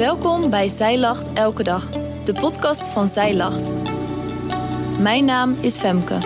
Welkom 0.00 0.50
bij 0.50 0.68
Zij 0.68 0.98
Lacht 0.98 1.32
Elke 1.32 1.62
Dag, 1.62 1.90
de 2.24 2.32
podcast 2.32 2.88
van 2.88 3.08
Zij 3.08 3.36
Lacht. 3.36 3.70
Mijn 4.98 5.24
naam 5.24 5.56
is 5.60 5.78
Femke. 5.78 6.18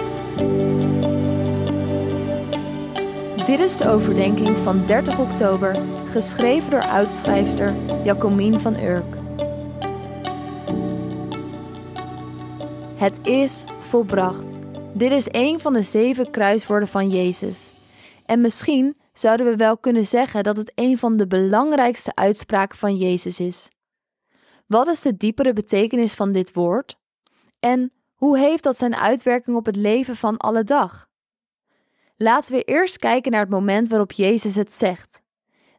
Dit 3.45 3.61
is 3.61 3.77
de 3.77 3.89
overdenking 3.89 4.59
van 4.59 4.87
30 4.87 5.18
oktober, 5.18 5.77
geschreven 6.07 6.71
door 6.71 6.82
oudschrijfster 6.82 7.75
Jacomien 8.05 8.61
van 8.61 8.77
Urk. 8.77 9.16
Het 12.95 13.18
is 13.22 13.64
volbracht. 13.80 14.54
Dit 14.93 15.12
is 15.12 15.27
een 15.30 15.61
van 15.61 15.72
de 15.72 15.82
zeven 15.82 16.30
kruiswoorden 16.30 16.88
van 16.88 17.09
Jezus. 17.09 17.72
En 18.27 18.41
misschien 18.41 18.96
zouden 19.15 19.46
we 19.46 19.57
wel 19.57 19.79
kunnen 19.79 20.07
zeggen 20.07 20.43
dat 20.43 20.57
het 20.57 20.73
een 20.75 20.99
van 20.99 21.17
de 21.17 21.27
belangrijkste 21.27 22.14
uitspraken 22.14 22.79
van 22.79 22.96
Jezus 22.96 23.41
is. 23.41 23.68
Wat 24.67 24.89
is 24.89 25.00
de 25.00 25.17
diepere 25.17 25.53
betekenis 25.53 26.14
van 26.14 26.32
dit 26.32 26.53
woord? 26.53 26.99
En 27.61 27.93
hoe 28.14 28.39
heeft 28.39 28.63
dat 28.63 28.77
zijn 28.77 28.95
uitwerking 28.95 29.57
op 29.57 29.67
het 29.67 29.77
leven 29.77 30.17
van 30.17 30.36
alle 30.36 30.64
dag? 30.64 31.08
Laten 32.17 32.55
we 32.55 32.62
eerst 32.62 32.98
kijken 32.98 33.31
naar 33.33 33.41
het 33.41 33.50
moment 33.50 33.89
waarop 33.89 34.12
Jezus 34.12 34.55
het 34.55 34.72
zegt. 34.72 35.22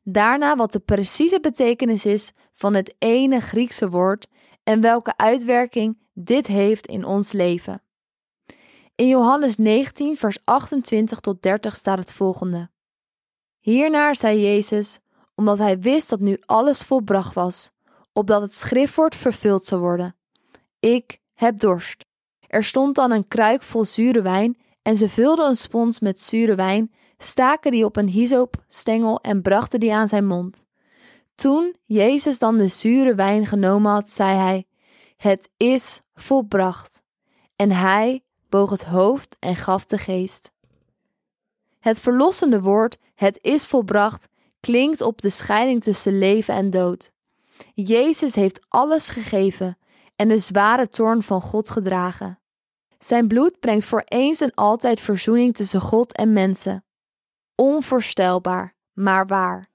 Daarna 0.03 0.55
wat 0.55 0.71
de 0.71 0.79
precieze 0.79 1.39
betekenis 1.39 2.05
is 2.05 2.31
van 2.53 2.73
het 2.73 2.95
ene 2.99 3.39
Griekse 3.39 3.89
woord 3.89 4.27
en 4.63 4.81
welke 4.81 5.17
uitwerking 5.17 5.97
dit 6.13 6.47
heeft 6.47 6.87
in 6.87 7.05
ons 7.05 7.31
leven. 7.31 7.81
In 8.95 9.07
Johannes 9.07 9.57
19, 9.57 10.17
vers 10.17 10.37
28 10.43 11.19
tot 11.19 11.41
30 11.41 11.75
staat 11.75 11.97
het 11.97 12.13
volgende. 12.13 12.69
Hierna 13.65 14.13
zei 14.13 14.41
Jezus, 14.41 14.99
omdat 15.35 15.57
hij 15.57 15.79
wist 15.79 16.09
dat 16.09 16.19
nu 16.19 16.37
alles 16.45 16.81
volbracht 16.81 17.33
was, 17.33 17.71
opdat 18.13 18.41
het 18.41 18.53
schriftwoord 18.53 19.15
vervuld 19.15 19.65
zou 19.65 19.81
worden. 19.81 20.15
Ik 20.79 21.19
heb 21.33 21.59
dorst. 21.59 22.05
Er 22.47 22.63
stond 22.63 22.95
dan 22.95 23.11
een 23.11 23.27
kruik 23.27 23.61
vol 23.61 23.85
zure 23.85 24.21
wijn 24.21 24.57
en 24.81 24.95
ze 24.97 25.09
vulden 25.09 25.47
een 25.47 25.55
spons 25.55 25.99
met 25.99 26.19
zure 26.19 26.55
wijn, 26.55 26.93
staken 27.17 27.71
die 27.71 27.85
op 27.85 27.95
een 27.95 28.07
hysoopstengel 28.07 29.19
en 29.21 29.41
brachten 29.41 29.79
die 29.79 29.93
aan 29.93 30.07
zijn 30.07 30.27
mond. 30.27 30.65
Toen 31.35 31.75
Jezus 31.83 32.39
dan 32.39 32.57
de 32.57 32.67
zure 32.67 33.15
wijn 33.15 33.45
genomen 33.45 33.91
had, 33.91 34.09
zei 34.09 34.37
hij: 34.37 34.65
Het 35.17 35.49
is 35.57 36.01
volbracht. 36.13 37.03
En 37.55 37.71
hij 37.71 38.23
boog 38.49 38.69
het 38.69 38.83
hoofd 38.83 39.35
en 39.39 39.55
gaf 39.55 39.85
de 39.85 39.97
geest. 39.97 40.53
Het 41.85 41.99
verlossende 41.99 42.61
woord, 42.61 42.97
het 43.15 43.39
is 43.41 43.65
volbracht, 43.65 44.27
klinkt 44.59 45.01
op 45.01 45.21
de 45.21 45.29
scheiding 45.29 45.83
tussen 45.83 46.17
leven 46.17 46.53
en 46.53 46.69
dood. 46.69 47.11
Jezus 47.73 48.35
heeft 48.35 48.65
alles 48.67 49.09
gegeven 49.09 49.77
en 50.15 50.27
de 50.27 50.37
zware 50.37 50.87
toorn 50.87 51.23
van 51.23 51.41
God 51.41 51.69
gedragen. 51.69 52.39
Zijn 52.99 53.27
bloed 53.27 53.59
brengt 53.59 53.85
voor 53.85 54.01
eens 54.05 54.41
en 54.41 54.53
altijd 54.53 54.99
verzoening 54.99 55.55
tussen 55.55 55.81
God 55.81 56.15
en 56.15 56.33
mensen. 56.33 56.85
Onvoorstelbaar, 57.55 58.75
maar 58.93 59.27
waar. 59.27 59.69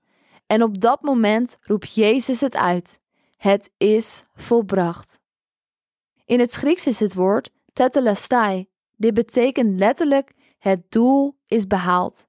En 0.47 0.63
op 0.63 0.81
dat 0.81 1.03
moment 1.03 1.57
roept 1.61 1.95
Jezus 1.95 2.41
het 2.41 2.57
uit: 2.57 3.01
Het 3.37 3.71
is 3.77 4.23
volbracht. 4.35 5.21
In 6.25 6.41
het 6.41 6.53
Grieks 6.53 6.87
is 6.87 7.01
het 7.01 7.15
woord 7.15 7.53
tetelestai. 7.73 8.69
Dit 8.97 9.15
betekent 9.15 9.79
letterlijk 9.79 10.33
het 10.59 10.91
doel 10.91 11.39
is 11.51 11.67
behaald. 11.67 12.27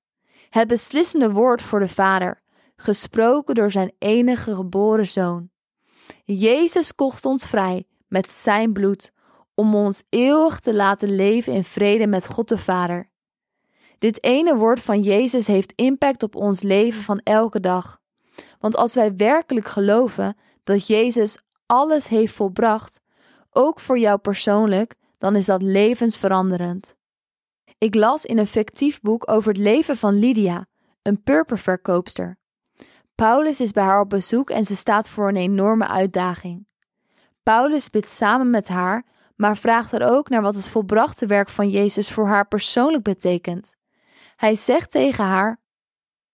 Het 0.50 0.68
beslissende 0.68 1.32
woord 1.32 1.62
voor 1.62 1.80
de 1.80 1.88
Vader, 1.88 2.42
gesproken 2.76 3.56
door 3.56 3.72
zijn 3.72 3.94
enige 3.98 4.56
geboren 4.56 5.08
zoon. 5.08 5.50
Jezus 6.26 6.96
kocht 6.96 7.26
ons 7.26 7.46
vrij 7.46 7.86
met 8.08 8.32
zijn 8.32 8.74
bloed 8.74 9.12
om 9.56 9.76
ons 9.76 10.04
eeuwig 10.10 10.60
te 10.60 10.74
laten 10.74 11.16
leven 11.16 11.54
in 11.54 11.64
vrede 11.64 12.08
met 12.08 12.28
God 12.28 12.48
de 12.48 12.58
Vader. 12.58 13.10
Dit 13.98 14.24
ene 14.24 14.56
woord 14.56 14.80
van 14.80 15.02
Jezus 15.02 15.48
heeft 15.48 15.74
impact 15.76 16.24
op 16.24 16.36
ons 16.36 16.62
leven 16.62 17.02
van 17.02 17.20
elke 17.20 17.60
dag. 17.60 18.00
Want 18.60 18.76
als 18.76 18.94
wij 18.94 19.16
werkelijk 19.16 19.68
geloven 19.68 20.38
dat 20.64 20.88
Jezus 20.88 21.38
alles 21.66 22.08
heeft 22.08 22.34
volbracht, 22.34 23.00
ook 23.52 23.80
voor 23.80 24.00
jou 24.00 24.18
persoonlijk, 24.18 24.96
dan 25.18 25.36
is 25.36 25.46
dat 25.46 25.62
levensveranderend. 25.62 26.96
Ik 27.82 27.96
las 27.96 28.26
in 28.26 28.38
een 28.38 28.48
fictief 28.48 29.02
boek 29.02 29.32
over 29.32 29.52
het 29.52 29.62
leven 29.62 29.96
van 29.96 30.14
Lydia, 30.14 30.68
een 31.02 31.24
purperverkoopster. 31.24 32.38
Paulus 33.16 33.60
is 33.60 33.72
bij 33.72 33.84
haar 33.84 34.00
op 34.00 34.10
bezoek 34.10 34.50
en 34.50 34.66
ze 34.66 34.76
staat 34.76 35.10
voor 35.10 35.28
een 35.28 35.36
enorme 35.36 35.88
uitdaging. 35.88 36.68
Paulus 37.44 37.90
bidt 37.90 38.10
samen 38.10 38.50
met 38.50 38.68
haar, 38.68 39.06
maar 39.36 39.58
vraagt 39.58 39.92
er 39.92 40.10
ook 40.10 40.30
naar 40.30 40.42
wat 40.42 40.56
het 40.56 40.68
volbrachte 40.68 41.26
werk 41.26 41.50
van 41.50 41.70
Jezus 41.70 42.12
voor 42.12 42.28
haar 42.28 42.48
persoonlijk 42.48 43.04
betekent. 43.04 43.74
Hij 44.36 44.56
zegt 44.56 44.92
tegen 44.92 45.24
haar: 45.24 45.62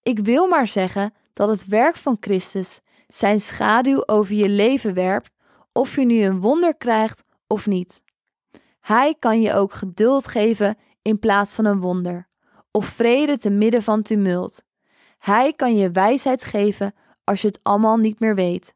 Ik 0.01 0.19
wil 0.19 0.47
maar 0.47 0.67
zeggen 0.67 1.13
dat 1.33 1.49
het 1.49 1.67
werk 1.67 1.95
van 1.95 2.17
Christus 2.19 2.79
zijn 3.07 3.39
schaduw 3.39 4.07
over 4.07 4.35
je 4.35 4.49
leven 4.49 4.93
werpt, 4.93 5.31
of 5.71 5.95
je 5.95 6.05
nu 6.05 6.21
een 6.21 6.41
wonder 6.41 6.77
krijgt 6.77 7.23
of 7.47 7.67
niet. 7.67 8.01
Hij 8.79 9.15
kan 9.19 9.41
je 9.41 9.53
ook 9.53 9.73
geduld 9.73 10.27
geven 10.27 10.77
in 11.07 11.19
plaats 11.19 11.55
van 11.55 11.65
een 11.65 11.79
wonder, 11.79 12.27
of 12.71 12.85
vrede 12.85 13.37
te 13.37 13.49
midden 13.49 13.83
van 13.83 14.01
tumult. 14.01 14.63
Hij 15.17 15.53
kan 15.53 15.75
je 15.75 15.91
wijsheid 15.91 16.43
geven 16.43 16.93
als 17.23 17.41
je 17.41 17.47
het 17.47 17.59
allemaal 17.63 17.97
niet 17.97 18.19
meer 18.19 18.35
weet. 18.35 18.73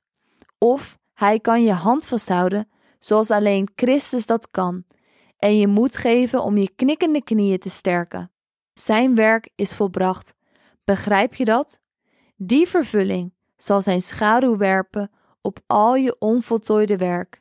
Of 0.57 0.97
hij 1.13 1.39
kan 1.39 1.63
je 1.63 1.71
hand 1.71 2.07
vasthouden 2.07 2.69
zoals 2.99 3.31
alleen 3.31 3.69
Christus 3.75 4.25
dat 4.25 4.51
kan, 4.51 4.83
en 5.37 5.57
je 5.57 5.67
moed 5.67 5.97
geven 5.97 6.43
om 6.43 6.57
je 6.57 6.71
knikkende 6.75 7.23
knieën 7.23 7.59
te 7.59 7.69
sterken. 7.69 8.31
Zijn 8.73 9.15
werk 9.15 9.49
is 9.55 9.75
volbracht. 9.75 10.33
Begrijp 10.83 11.33
je 11.35 11.45
dat? 11.45 11.79
Die 12.35 12.67
vervulling 12.67 13.33
zal 13.57 13.81
zijn 13.81 14.01
schaduw 14.01 14.57
werpen 14.57 15.11
op 15.41 15.59
al 15.67 15.95
je 15.95 16.15
onvoltooide 16.19 16.97
werk. 16.97 17.41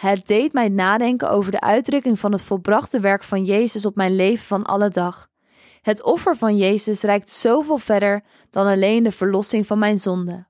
Het 0.00 0.26
deed 0.26 0.52
mij 0.52 0.68
nadenken 0.68 1.30
over 1.30 1.50
de 1.50 1.60
uitdrukking 1.60 2.18
van 2.18 2.32
het 2.32 2.42
volbrachte 2.42 3.00
werk 3.00 3.22
van 3.22 3.44
Jezus 3.44 3.86
op 3.86 3.96
mijn 3.96 4.16
leven 4.16 4.44
van 4.44 4.64
alle 4.64 4.88
dag. 4.88 5.30
Het 5.80 6.02
offer 6.02 6.36
van 6.36 6.56
Jezus 6.56 7.00
reikt 7.00 7.30
zoveel 7.30 7.78
verder 7.78 8.24
dan 8.50 8.66
alleen 8.66 9.02
de 9.02 9.12
verlossing 9.12 9.66
van 9.66 9.78
mijn 9.78 9.98
zonde. 9.98 10.46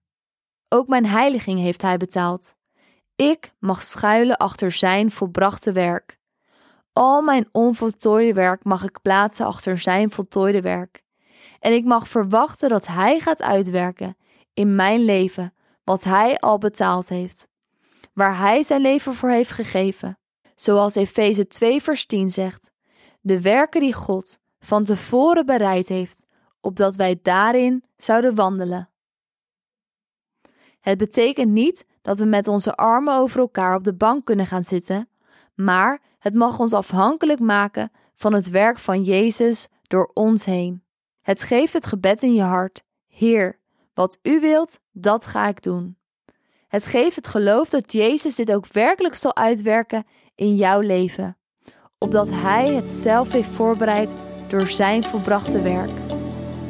Ook 0.69 0.89
mijn 0.89 1.07
heiliging 1.07 1.59
heeft 1.59 1.83
Hij 1.83 1.97
betaald. 1.97 2.55
Ik 3.17 3.55
mag 3.59 3.83
schuilen 3.83 4.37
achter 4.37 4.73
Zijn 4.73 5.11
volbrachte 5.11 5.73
werk. 5.73 6.19
Al 6.93 7.23
mijn 7.23 7.49
onvoltooide 7.53 8.33
werk 8.33 8.65
mag 8.65 8.85
ik 8.85 9.03
plaatsen 9.03 9.47
achter 9.47 9.79
Zijn 9.79 10.11
voltooide 10.11 10.61
werk. 10.61 11.03
En 11.61 11.73
ik 11.73 11.85
mag 11.85 12.09
verwachten 12.09 12.69
dat 12.69 12.87
Hij 12.87 13.21
gaat 13.21 13.43
uitwerken 13.43 14.17
in 14.55 14.75
mijn 14.75 15.05
leven 15.05 15.55
wat 15.85 16.05
Hij 16.05 16.39
al 16.39 16.59
betaald 16.59 17.09
heeft 17.09 17.51
waar 18.13 18.39
Hij 18.39 18.63
zijn 18.63 18.81
leven 18.81 19.15
voor 19.15 19.31
heeft 19.31 19.51
gegeven. 19.51 20.19
Zoals 20.55 20.95
Efeze 20.95 21.47
2 21.47 21.83
vers 21.83 22.07
10 22.07 22.31
zegt, 22.31 22.71
de 23.21 23.41
werken 23.41 23.81
die 23.81 23.93
God 23.93 24.39
van 24.61 24.85
tevoren 24.85 25.47
bereid 25.47 25.89
heeft, 25.89 26.23
opdat 26.61 26.97
wij 26.97 27.19
daarin 27.23 27.85
zouden 27.97 28.35
wandelen. 28.35 28.91
Het 30.81 30.99
betekent 30.99 31.51
niet 31.51 31.87
dat 32.03 32.19
we 32.19 32.25
met 32.25 32.49
onze 32.49 32.75
armen 32.75 33.15
over 33.15 33.41
elkaar 33.41 33.77
op 33.77 33.85
de 33.85 33.95
bank 33.95 34.25
kunnen 34.25 34.47
gaan 34.47 34.65
zitten, 34.65 35.09
maar 35.55 36.01
het 36.19 36.35
mag 36.35 36.59
ons 36.59 36.73
afhankelijk 36.73 37.41
maken 37.41 37.93
van 38.15 38.35
het 38.35 38.51
werk 38.51 38.79
van 38.79 39.03
Jezus 39.03 39.69
door 39.83 40.11
ons 40.15 40.45
heen. 40.45 40.85
Het 41.21 41.43
geeft 41.43 41.73
het 41.73 41.87
gebed 41.87 42.23
in 42.23 42.35
je 42.35 42.43
hart: 42.43 42.85
Heer, 43.07 43.59
wat 43.95 44.19
u 44.23 44.41
wilt, 44.41 44.79
dat 44.93 45.27
ga 45.27 45.49
ik 45.49 45.63
doen. 45.63 45.97
Het 46.73 46.87
geeft 46.87 47.17
het 47.17 47.29
geloof 47.29 47.69
dat 47.69 47.93
Jezus 47.93 48.35
dit 48.35 48.53
ook 48.53 48.67
werkelijk 48.67 49.15
zal 49.15 49.37
uitwerken 49.37 50.05
in 50.35 50.55
jouw 50.55 50.81
leven, 50.81 51.37
opdat 51.99 52.31
Hij 52.31 52.75
het 52.75 52.91
zelf 52.91 53.33
heeft 53.33 53.49
voorbereid 53.49 54.15
door 54.49 54.67
Zijn 54.67 55.05
volbrachte 55.05 55.63
werk. 55.63 55.91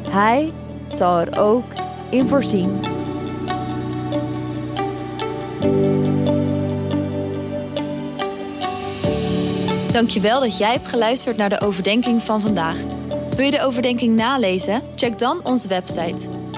Hij 0.09 0.53
zal 0.87 1.19
er 1.19 1.39
ook 1.39 1.63
in 2.09 2.27
voorzien. 2.27 2.81
Dankjewel 9.91 10.39
dat 10.39 10.57
jij 10.57 10.71
hebt 10.71 10.87
geluisterd 10.87 11.37
naar 11.37 11.49
de 11.49 11.61
overdenking 11.61 12.21
van 12.21 12.41
vandaag. 12.41 12.77
Wil 13.35 13.45
je 13.45 13.51
de 13.51 13.61
overdenking 13.61 14.15
nalezen? 14.15 14.81
Check 14.95 15.19
dan 15.19 15.45
onze 15.45 15.67
website 15.67 16.42